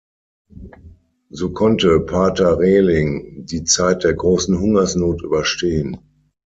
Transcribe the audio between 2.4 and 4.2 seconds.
Rehling die Zeit der